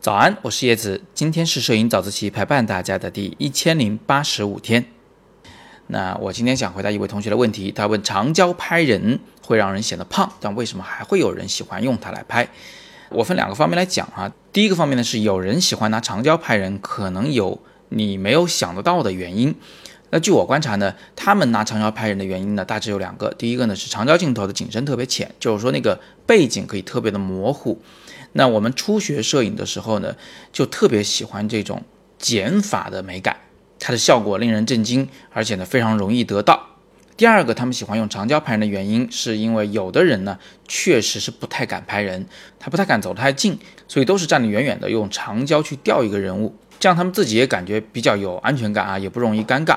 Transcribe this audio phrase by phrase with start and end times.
[0.00, 4.86] 早安，我是叶子，今天是摄影早自习陪伴大家的第一千零八十五天。
[5.88, 12.48] 那我今天想回答一位同学的问题，他问长焦拍人会让人显得胖，但为什么还会有人喜欢用它来拍？
[13.10, 14.32] 我分两个方面来讲啊。
[14.52, 19.54] 第一个方面呢是有人喜欢拿长焦拍人，可能有你没有想得到的原因。
[20.10, 23.32] 那据我观察呢，他们拿长焦拍人的原因呢大致有两个。
[23.36, 27.82] 第一个呢是长焦镜头的景深特别浅，就是说那个背景可以特别的模糊。
[28.32, 30.16] 那我们初学摄影的时候呢，
[30.52, 31.82] 就特别喜欢这种
[32.18, 33.36] 减法的美感。
[33.78, 36.66] 它的效果令人震惊，而且呢非常容易得到。
[37.16, 42.26] 第二个，他们喜欢用长焦拍人的原因，是因为有的人呢确实是不太敢拍人，
[42.58, 49.76] 他不太敢走太近，所以都是站得远远的，用长焦去钓一个人物，这样他们自己也感觉比较有安全感啊，也不容易尴尬。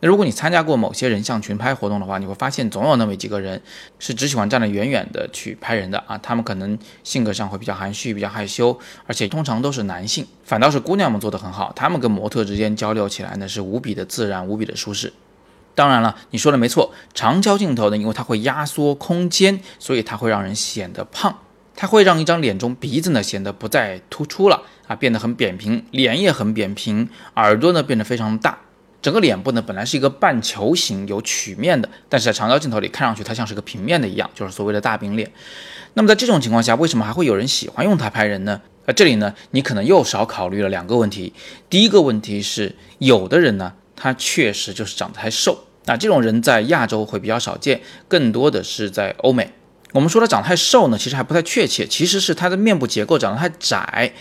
[0.00, 3.62] 那如果你参加过某些人像群拍活动的话，你会发现总有那么几个人
[4.00, 6.18] 是只喜欢站得远远的去拍人的啊。
[6.18, 10.26] 他们可能性格上会比较含蓄、比较害羞，而且通常都是男性。
[10.42, 15.12] 反倒是姑娘们做得很好，她们跟模特之间交流起来呢是无比的自然、无比的舒适。
[15.76, 21.38] 当然了，你说的没错，长焦镜头呢，因为它会压缩空间，所以它会让人显得胖，
[21.74, 28.58] 它会让一张脸中鼻子呢显得不再突出了啊，变得很扁平，脸也很扁平，耳朵呢变得非常大。
[29.00, 35.28] 整个脸部呢，本来是一个半球形，有曲面的，但是在长焦镜头里看上去它像是个平面的一样，就是所谓的大饼脸。
[35.94, 38.60] 那么在这种情况下，为什么还会有人喜欢用它拍人呢？
[38.86, 41.32] 呃，这里呢，你可能又少考虑了两个问题。
[41.68, 49.50] 第一个问题是，有的人呢，他确实就是长得太瘦，那这种人在亚洲会比较少见，更多的是在欧美。
[49.92, 54.12] 我们说他长得太瘦呢，其实还不太确切，其实是他的面部结构长得太窄。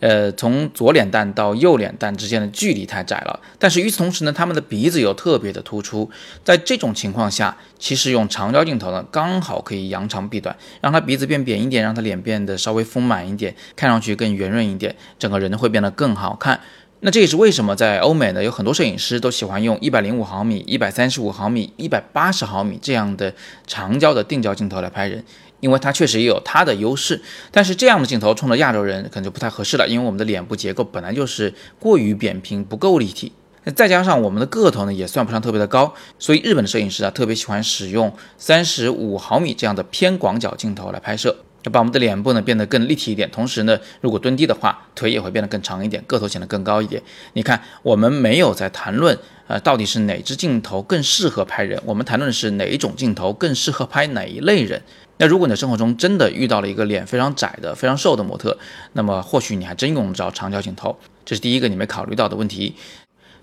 [0.00, 6.10] 呃，从左脸蛋到右脸蛋之间的距离太窄了，但是与此同时呢，他们的鼻子又特别的突出。
[6.42, 16.58] 在这种情况下，其实用长焦镜头呢，刚好可以扬长避短，让他鼻子变扁一点，让他脸变得稍微丰满一点，看上去更圆润一点，整个人会变得更好看。
[17.00, 23.32] 那这也是为什么在欧美呢，有很多摄影师都喜欢用一百零五毫米、一百三十五毫米、一百八十毫米这样的
[23.66, 25.24] 长焦的定焦镜头来拍人。
[25.60, 33.32] 因为它确实也有它的优势，但是这样的镜头冲着亚洲人可能就不太合适了，因为我们的脸部结构本来就是过于扁平，不够立体，
[33.76, 47.02] 再加上我们的个头呢也算不上特别的高，所以日本的摄影师啊特别喜欢使用三十五毫米这样的偏广角镜头来拍摄，把我们的脸部呢变得更立体一点，同时呢如果蹲低的话，腿也会变得更长一点，个头显得更高一点。
[47.34, 54.82] 你看，我们没有在谈论呃到底是哪支镜头更适合拍人，我们谈论的是哪一种镜头更适合拍哪一类人。
[55.18, 58.56] 那如果你的生活中真的遇到了一个脸非常窄的、非常瘦的模特，
[58.94, 60.98] 那么或许你还真用得着长焦镜头。
[61.26, 62.74] 这是第一个你没考虑到的问题。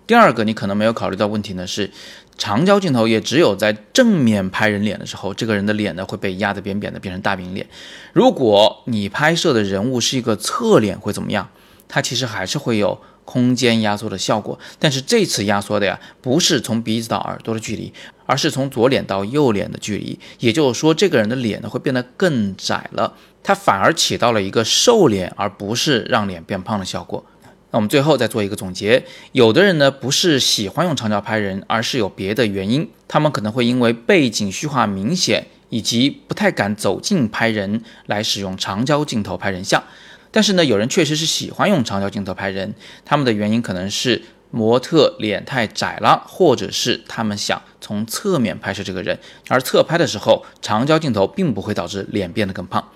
[0.08, 1.92] 第二个你可能没有考虑到问题呢是，
[2.38, 7.68] 长焦镜头也只有在正面拍人脸的时候，这个人的脸呢会被压得扁扁的，变成大饼脸。
[8.14, 11.50] 如果你拍摄的人物是一个侧脸，会怎么样？
[11.88, 13.00] 它其实还是会有。
[13.28, 17.92] 空间压缩的效果，但是这次压缩的呀，不是从鼻子到耳朵的距离，
[18.26, 20.18] 而是从左脸到右脸的距离。
[20.40, 23.14] 也就是说，这个人的脸呢会变得更窄了，
[23.44, 27.26] 它反而起到了一个瘦脸，而不是让脸变胖的效果。
[27.70, 39.84] 那我们最后再做一个总结：有的人呢不是喜欢用长焦拍人，而是有别的原因，他们可能会因为背景虚化明显，以及不太敢走近拍人，来使用长焦镜头拍人像。
[40.32, 42.74] 但是呢，有人确实是喜欢用长焦镜头拍人，
[43.04, 49.20] 他们的原因可能是模特脸太窄了，或者是他们想从侧面拍摄这个人，
[49.50, 52.88] 而侧拍的时候，长焦镜头并不会导致脸变得更胖。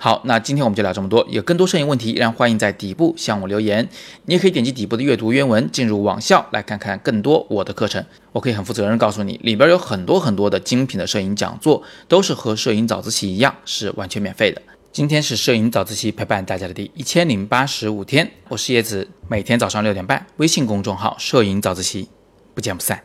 [0.00, 3.88] 好，那今天我们就聊这么多，有更多摄影问题，依然欢迎在底部向我留言。
[4.26, 8.04] 你也可以点击底部的阅读原文，进入网校来看看更多我的课程。
[8.30, 14.62] 我可以很负责任告诉你，里边有很多很多的精品的摄影讲座，都是和摄影早自习一样，是完全免费的。
[14.92, 22.08] 今天是摄影早自习陪伴大家的第一千零八十五天，我是叶子，每天早上六点半，微信公众号“摄影早自习”，
[22.54, 23.02] 不见不散。